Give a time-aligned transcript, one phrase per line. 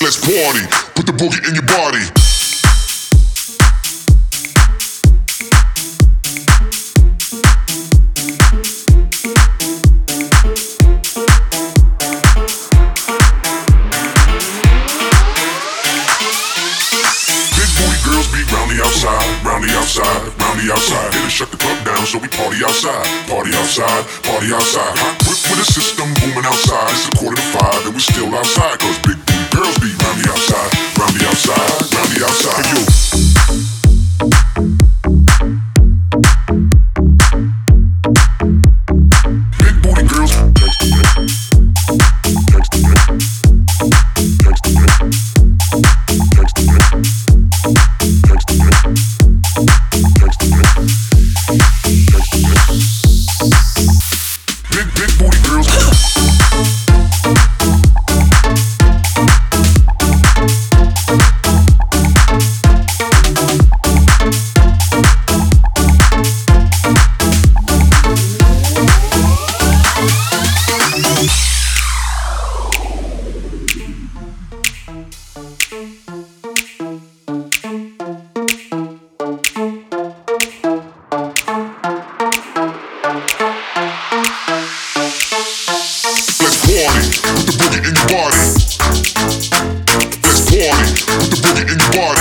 [0.00, 0.62] Let's party.
[0.94, 2.06] Put the boogie in your body.
[18.78, 21.12] Outside, round the outside, round the outside.
[21.12, 24.94] They done shut the club down, so we party outside, party outside, party outside.
[24.96, 26.90] Hot whip with a system booming outside.
[26.90, 28.78] It's a quarter to five, and we still outside.
[28.78, 29.18] Cause big
[29.50, 32.66] girls be round the outside, round the outside, round the outside.
[32.66, 33.07] Hey.
[91.30, 92.17] The boogie in your body.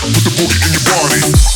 [0.00, 0.84] with the boogie in your
[1.28, 1.51] body.